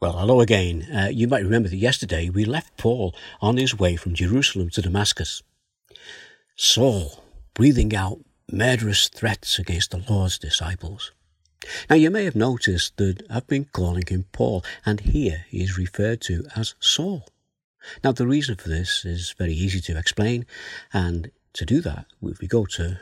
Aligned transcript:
Well, 0.00 0.18
hello 0.18 0.40
again. 0.40 0.88
Uh, 0.92 1.08
you 1.10 1.28
might 1.28 1.44
remember 1.44 1.68
that 1.68 1.76
yesterday 1.76 2.28
we 2.28 2.44
left 2.44 2.76
Paul 2.76 3.14
on 3.40 3.56
his 3.56 3.78
way 3.78 3.96
from 3.96 4.14
Jerusalem 4.14 4.68
to 4.70 4.82
Damascus. 4.82 5.42
Saul 6.56 7.22
breathing 7.54 7.94
out 7.94 8.18
murderous 8.50 9.08
threats 9.08 9.58
against 9.58 9.92
the 9.92 10.04
Lord's 10.10 10.36
disciples. 10.36 11.12
Now, 11.88 11.96
you 11.96 12.10
may 12.10 12.24
have 12.24 12.36
noticed 12.36 12.96
that 12.96 13.22
I've 13.30 13.46
been 13.46 13.66
calling 13.66 14.02
him 14.06 14.26
Paul, 14.32 14.64
and 14.84 15.00
here 15.00 15.46
he 15.48 15.62
is 15.62 15.78
referred 15.78 16.20
to 16.22 16.44
as 16.56 16.74
Saul. 16.80 17.26
Now, 18.02 18.12
the 18.12 18.26
reason 18.26 18.56
for 18.56 18.68
this 18.68 19.04
is 19.04 19.34
very 19.38 19.54
easy 19.54 19.80
to 19.82 19.96
explain, 19.96 20.44
and 20.92 21.30
to 21.54 21.64
do 21.64 21.80
that, 21.80 22.06
if 22.20 22.40
we 22.40 22.48
go 22.48 22.66
to 22.66 22.98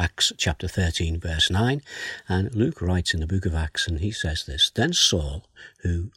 Acts 0.00 0.32
chapter 0.36 0.68
13, 0.68 1.18
verse 1.18 1.50
9. 1.50 1.82
And 2.28 2.54
Luke 2.54 2.80
writes 2.80 3.14
in 3.14 3.20
the 3.20 3.26
book 3.26 3.46
of 3.46 3.54
Acts, 3.54 3.88
and 3.88 3.98
he 3.98 4.12
says 4.12 4.44
this 4.44 4.70
Then 4.70 4.92
Saul, 4.92 5.44
who 5.82 6.12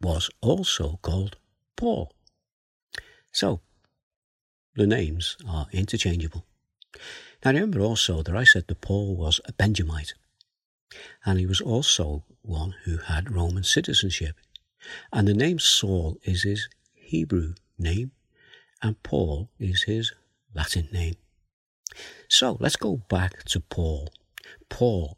was 0.00 0.30
also 0.40 1.00
called 1.02 1.36
Paul. 1.76 2.12
So, 3.32 3.60
the 4.76 4.86
names 4.86 5.36
are 5.48 5.66
interchangeable. 5.72 6.44
Now, 7.44 7.50
remember 7.50 7.80
also 7.80 8.22
that 8.22 8.36
I 8.36 8.44
said 8.44 8.68
that 8.68 8.80
Paul 8.80 9.16
was 9.16 9.40
a 9.46 9.52
Benjamite, 9.52 10.14
and 11.24 11.40
he 11.40 11.46
was 11.46 11.60
also 11.60 12.24
one 12.42 12.76
who 12.84 12.98
had 12.98 13.34
Roman 13.34 13.64
citizenship. 13.64 14.36
And 15.12 15.26
the 15.26 15.34
name 15.34 15.58
Saul 15.58 16.18
is 16.22 16.44
his 16.44 16.68
Hebrew 16.94 17.54
name, 17.78 18.12
and 18.80 19.02
Paul 19.02 19.50
is 19.58 19.82
his 19.82 20.12
Latin 20.54 20.88
name. 20.92 21.16
So 22.28 22.56
let's 22.60 22.76
go 22.76 23.02
back 23.08 23.44
to 23.44 23.60
Paul. 23.60 24.08
Paul, 24.68 25.16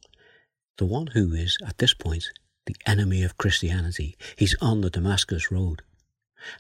the 0.79 0.87
one 0.87 1.09
who 1.09 1.33
is, 1.33 1.59
at 1.67 1.79
this 1.79 1.95
point, 1.95 2.31
the 2.67 2.77
enemy 2.87 3.23
of 3.23 3.39
Christianity. 3.39 4.17
He's 4.37 4.55
on 4.61 4.81
the 4.81 4.91
Damascus 4.91 5.51
Road. 5.51 5.83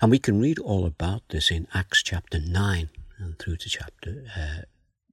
And 0.00 0.10
we 0.10 0.18
can 0.18 0.40
read 0.40 0.58
all 0.58 0.84
about 0.84 1.22
this 1.28 1.50
in 1.50 1.66
Acts 1.72 2.02
chapter 2.02 2.38
9 2.38 2.90
and 3.18 3.38
through 3.38 3.56
to 3.56 3.68
chapter, 3.68 4.24
uh, 4.36 4.62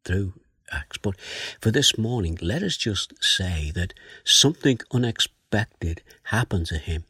through 0.04 0.34
Acts. 0.72 0.98
But 0.98 1.20
for 1.61 1.72
this 1.72 1.98
morning, 1.98 2.38
let 2.42 2.64
us 2.64 2.78
just 2.78 3.14
say 3.23 3.72
that 3.76 3.94
something 4.23 4.80
unexpected 4.92 6.02
happened 6.23 6.66
to 6.67 6.78
him. 6.78 7.06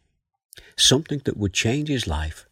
Something 0.76 1.22
that 1.26 1.38
would 1.38 1.54
change 1.54 1.90
his 1.90 2.08
life 2.08 2.46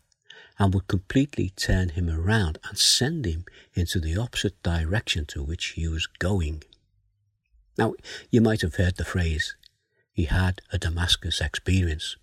and 0.58 0.74
would 0.74 0.88
completely 0.88 1.52
turn 1.56 1.90
him 1.90 2.10
around 2.10 2.58
and 2.68 2.78
send 2.78 3.26
him 3.26 3.46
into 3.74 4.00
the 4.00 4.18
opposite 4.18 4.62
direction 4.64 5.26
to 5.26 5.44
which 5.44 5.66
he 5.76 5.88
was 5.88 6.08
going. 6.20 6.64
Now, 7.78 7.94
you 8.30 8.42
might 8.42 8.62
have 8.62 8.76
heard 8.76 8.96
the 8.96 9.06
phrase, 9.06 9.56
he 10.14 10.26
had 10.26 10.62
a 10.72 10.78
Damascus 10.78 11.42
experience. 11.42 12.16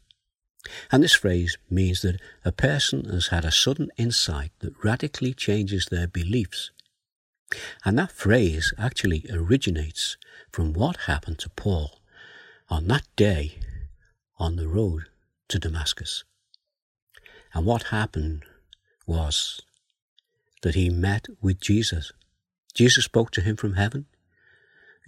And 0.91 1.03
this 1.03 1.15
phrase 1.15 1.59
means 1.69 2.03
that 2.03 2.21
a 2.45 2.53
person 2.53 3.05
has 3.07 3.29
had 3.29 3.45
a 3.45 3.51
sudden 3.51 3.91
insight 3.99 4.53
that 4.61 4.83
radically 4.83 5.35
changes 5.35 5.87
their 5.87 6.07
beliefs. 6.07 6.71
And 7.85 7.99
that 7.99 8.13
phrase 8.13 8.73
actually 8.79 9.27
originates 9.31 10.17
from 10.51 10.73
what 10.73 11.09
happened 11.09 11.39
to 11.41 11.51
Paul 11.51 12.01
on 12.71 12.87
that 12.89 13.05
day 13.17 13.59
on 14.39 14.57
the 14.57 14.69
road 14.69 15.05
to 15.49 15.59
Damascus. 15.59 16.25
And 17.55 17.67
what 17.67 17.84
happened 17.84 18.45
was 19.06 19.61
that 20.62 20.75
he 20.75 20.89
met 20.89 21.27
with 21.41 21.61
Jesus. 21.61 22.12
Jesus 22.75 23.05
spoke 23.05 23.31
to 23.33 23.41
him 23.41 23.56
from 23.56 23.75
heaven. 23.75 24.06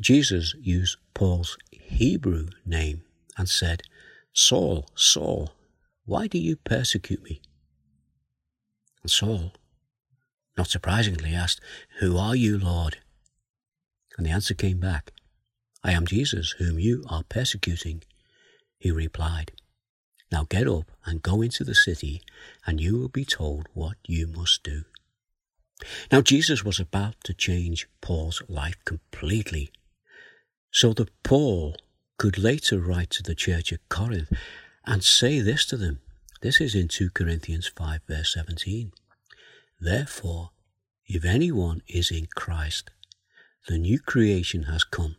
Jesus 0.01 0.55
used 0.61 0.99
Paul's 1.15 1.57
Hebrew 1.71 2.49
name 2.67 3.03
and 3.39 3.49
said, 3.49 3.83
Saul, 4.33 4.87
Saul, 4.95 5.53
why 6.05 6.27
do 6.27 6.39
you 6.39 6.57
persecute 6.57 7.23
me? 7.23 7.41
And 9.03 9.11
Saul, 9.11 9.53
not 10.59 10.69
surprisingly, 10.69 11.35
asked, 11.35 11.61
Who 12.01 12.19
are 12.19 12.37
you, 12.37 12.59
Lord? 12.59 12.99
And 14.17 14.27
the 14.27 14.31
answer 14.31 14.55
came 14.55 14.79
back, 14.79 15.13
I 15.83 15.93
am 15.93 16.07
Jesus, 16.07 16.53
whom 16.59 16.79
you 16.79 17.05
are 17.09 17.25
persecuting. 17.25 18.03
He 18.79 18.91
replied, 18.91 19.53
now 20.35 20.45
get 20.49 20.67
up 20.67 20.91
and 21.07 21.23
go 21.23 21.43
into 21.43 21.63
the 21.63 21.77
city, 21.77 22.21
and 22.67 22.81
you 22.81 22.99
will 22.99 23.09
be 23.09 23.25
told 23.25 23.69
what 23.73 23.97
you 24.05 24.27
must 24.27 24.65
do. 24.65 24.83
Now, 26.11 26.23
Jesus 26.23 26.65
was 26.65 26.81
about 26.81 27.15
to 27.23 27.33
change 27.33 27.87
Paul's 28.01 28.43
life 28.49 28.75
completely, 28.85 29.71
so 30.73 30.93
that 30.95 31.23
Paul 31.23 31.77
could 32.19 32.37
later 32.37 32.81
write 32.81 33.11
to 33.11 33.23
the 33.23 33.37
church 33.37 33.73
at 33.73 33.89
Corinth 33.89 34.33
and 34.85 35.05
say 35.05 35.39
this 35.39 35.65
to 35.67 35.77
them. 35.77 36.01
This 36.43 36.61
is 36.61 36.75
in 36.75 36.89
2 36.89 37.11
Corinthians 37.11 37.69
5, 37.69 38.01
verse 38.09 38.35
17. 38.35 38.91
Therefore, 39.81 40.51
if 41.07 41.25
anyone 41.25 41.83
is 41.87 42.11
in 42.11 42.27
Christ, 42.35 42.91
the 43.69 43.79
new 43.79 44.01
creation 44.01 44.65
has 44.65 44.83
come, 44.83 45.15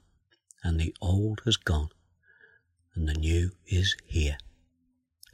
and 0.62 0.78
the 0.78 0.94
old 1.02 1.42
has 1.46 1.56
gone, 1.56 1.92
and 2.96 3.08
the 3.08 3.14
new 3.14 3.52
is 3.66 3.96
here. 4.06 4.38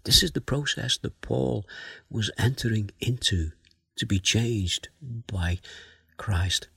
This 0.03 0.23
is 0.23 0.31
the 0.31 0.41
process 0.41 0.97
that 0.99 1.21
Paul 1.21 1.65
was 2.09 2.31
entering 2.37 2.91
into 2.99 3.51
to 3.97 4.05
be 4.05 4.19
changed 4.19 4.89
by 5.01 5.59
Christ. 6.17 6.67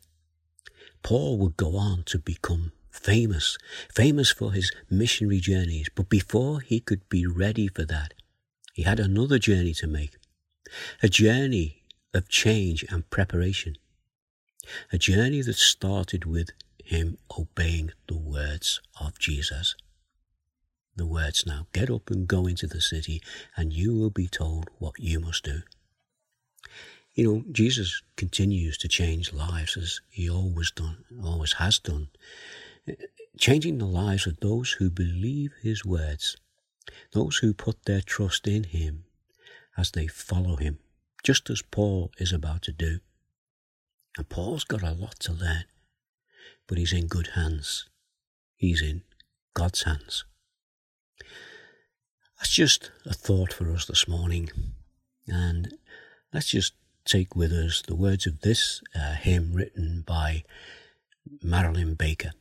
Paul 1.02 1.38
would 1.38 1.56
go 1.56 1.76
on 1.76 2.02
to 2.04 2.18
become 2.18 2.72
famous, 2.90 3.56
famous 3.92 4.30
for 4.30 4.52
his 4.52 4.72
missionary 4.90 5.40
journeys, 5.40 5.88
but 5.94 6.08
before 6.08 6.60
he 6.60 6.80
could 6.80 7.08
be 7.08 7.26
ready 7.26 7.68
for 7.68 7.84
that, 7.84 8.14
he 8.72 8.82
had 8.82 9.00
another 9.00 9.38
journey 9.38 9.74
to 9.74 9.86
make, 9.86 10.16
a 11.02 11.08
journey 11.08 11.82
of 12.12 12.28
change 12.28 12.84
and 12.90 13.08
preparation, 13.10 13.76
a 14.92 14.98
journey 14.98 15.42
that 15.42 15.56
started 15.56 16.24
with 16.24 16.50
him 16.84 17.18
obeying 17.38 17.90
the 18.08 18.16
words 18.16 18.80
of 19.00 19.18
Jesus 19.18 19.74
the 20.96 21.06
words 21.06 21.44
now 21.46 21.66
Get 21.72 21.90
up 21.90 22.10
and 22.10 22.28
go 22.28 22.46
into 22.46 22.66
the 22.66 22.80
city, 22.80 23.22
and 23.56 23.72
you 23.72 23.94
will 23.94 24.10
be 24.10 24.28
told 24.28 24.70
what 24.78 24.98
you 24.98 25.20
must 25.20 25.44
do. 25.44 25.62
You 27.14 27.24
know, 27.24 27.44
Jesus 27.52 28.02
continues 28.16 28.76
to 28.78 28.88
change 28.88 29.32
lives 29.32 29.76
as 29.76 30.00
he 30.10 30.28
always 30.28 30.70
done, 30.72 31.04
always 31.22 31.54
has 31.54 31.78
done, 31.78 32.08
changing 33.38 33.78
the 33.78 33.86
lives 33.86 34.26
of 34.26 34.40
those 34.40 34.72
who 34.72 34.90
believe 34.90 35.52
his 35.62 35.84
words, 35.84 36.36
those 37.12 37.36
who 37.36 37.54
put 37.54 37.84
their 37.84 38.00
trust 38.00 38.48
in 38.48 38.64
him 38.64 39.04
as 39.76 39.92
they 39.92 40.08
follow 40.08 40.56
him, 40.56 40.78
just 41.22 41.48
as 41.50 41.62
Paul 41.62 42.10
is 42.18 42.32
about 42.32 42.62
to 42.62 42.72
do. 42.72 42.98
And 44.16 44.28
Paul's 44.28 44.64
got 44.64 44.82
a 44.82 44.92
lot 44.92 45.18
to 45.20 45.32
learn, 45.32 45.64
but 46.66 46.78
he's 46.78 46.92
in 46.92 47.06
good 47.06 47.28
hands. 47.28 47.88
He's 48.56 48.82
in 48.82 49.02
God's 49.54 49.82
hands. 49.82 50.24
That's 52.38 52.52
just 52.52 52.90
a 53.06 53.14
thought 53.14 53.52
for 53.52 53.70
us 53.72 53.86
this 53.86 54.08
morning. 54.08 54.50
And 55.26 55.74
let's 56.32 56.48
just 56.48 56.74
take 57.04 57.36
with 57.36 57.52
us 57.52 57.82
the 57.82 57.94
words 57.94 58.26
of 58.26 58.40
this 58.40 58.82
uh, 58.94 59.14
hymn 59.14 59.52
written 59.54 60.04
by 60.06 60.44
Marilyn 61.42 61.94
Baker. 61.94 62.32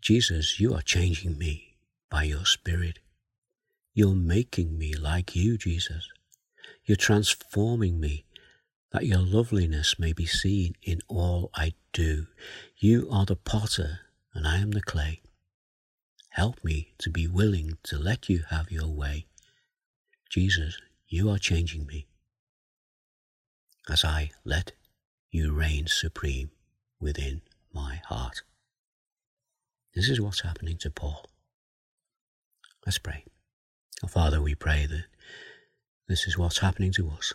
Jesus, 0.00 0.58
you 0.58 0.74
are 0.74 0.82
changing 0.82 1.38
me 1.38 1.76
by 2.10 2.24
your 2.24 2.44
Spirit. 2.44 2.98
You're 3.94 4.14
making 4.14 4.78
me 4.78 4.94
like 4.94 5.36
you, 5.36 5.56
Jesus. 5.56 6.08
You're 6.84 6.96
transforming 6.96 8.00
me 8.00 8.24
that 8.92 9.06
your 9.06 9.20
loveliness 9.20 9.98
may 9.98 10.12
be 10.12 10.26
seen 10.26 10.74
in 10.82 11.00
all 11.08 11.50
I 11.54 11.74
do. 11.92 12.26
You 12.76 13.08
are 13.10 13.24
the 13.24 13.36
potter 13.36 14.00
and 14.34 14.46
I 14.46 14.58
am 14.58 14.72
the 14.72 14.82
clay. 14.82 15.22
Help 16.32 16.64
me 16.64 16.94
to 16.98 17.10
be 17.10 17.26
willing 17.26 17.76
to 17.82 17.98
let 17.98 18.28
you 18.28 18.44
have 18.48 18.70
your 18.70 18.88
way. 18.88 19.26
Jesus, 20.30 20.78
you 21.06 21.28
are 21.28 21.38
changing 21.38 21.86
me 21.86 22.06
as 23.90 24.02
I 24.02 24.30
let 24.44 24.72
you 25.30 25.52
reign 25.52 25.86
supreme 25.86 26.50
within 26.98 27.42
my 27.72 28.00
heart. 28.06 28.42
This 29.94 30.08
is 30.08 30.22
what's 30.22 30.40
happening 30.40 30.78
to 30.78 30.90
Paul. 30.90 31.26
Let's 32.86 32.98
pray. 32.98 33.24
Oh, 34.02 34.08
Father, 34.08 34.40
we 34.40 34.54
pray 34.54 34.86
that 34.86 35.04
this 36.08 36.26
is 36.26 36.38
what's 36.38 36.58
happening 36.58 36.92
to 36.92 37.10
us, 37.10 37.34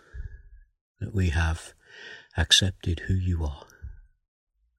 that 1.00 1.13
we 1.13 1.29
have 1.29 1.73
accepted 2.35 3.01
who 3.01 3.13
you 3.13 3.43
are, 3.43 3.67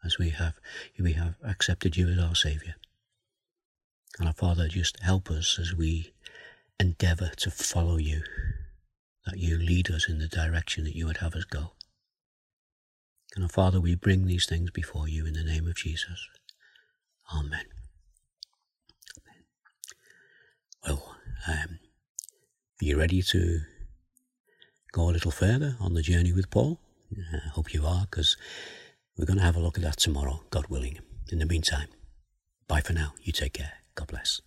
as 0.05 0.19
we 0.19 0.31
have, 0.31 0.59
we 0.99 1.13
have 1.13 1.37
accepted 1.45 1.97
you 1.97 2.09
as 2.09 2.19
our 2.19 2.35
Saviour. 2.35 2.75
And 4.19 4.29
our 4.29 4.35
Father, 4.35 4.69
just 4.69 5.01
help 5.01 5.31
us 5.31 5.59
as 5.61 5.75
we 5.75 6.13
endeavour 6.81 7.31
to 7.37 7.51
follow 7.51 7.97
you, 7.97 8.23
that 9.27 9.39
you 9.39 9.59
lead 9.59 9.91
us 9.91 10.09
in 10.09 10.19
the 10.19 10.29
direction 10.29 10.85
that 10.85 10.97
you 10.97 11.07
would 11.07 11.19
have 11.19 11.35
us 11.35 11.45
go. 11.45 11.73
And 13.35 13.45
our 13.45 13.51
Father, 13.51 13.81
we 13.81 13.95
bring 13.95 14.27
these 14.27 14.47
things 14.47 14.71
before 14.71 15.09
you 15.09 15.27
in 15.27 15.35
the 15.35 15.45
name 15.45 15.67
of 15.67 15.77
Jesus. 15.77 16.27
Amen. 17.35 17.67
Amen. 19.19 19.45
Well, 20.87 21.15
Um, 21.47 21.79
are 22.81 22.85
you 22.85 22.99
ready 22.99 23.23
to 23.23 23.61
go 24.93 25.09
a 25.09 25.13
little 25.13 25.31
further 25.31 25.77
on 25.81 25.95
the 25.95 26.03
journey 26.03 26.33
with 26.33 26.51
Paul? 26.51 26.81
I 27.13 27.49
hope 27.49 27.73
you 27.73 27.87
are, 27.87 28.07
because 28.11 28.37
we're 29.17 29.25
going 29.25 29.39
to 29.39 29.45
have 29.45 29.57
a 29.57 29.61
look 29.61 29.79
at 29.79 29.85
that 29.85 29.99
tomorrow, 29.99 30.43
God 30.51 30.67
willing. 30.69 30.99
In 31.31 31.39
the 31.39 31.47
meantime, 31.47 31.89
bye 32.67 32.81
for 32.81 32.93
now. 32.93 33.15
You 33.23 33.33
take 33.33 33.55
care. 33.55 33.73
God 33.99 34.07
bless. 34.07 34.41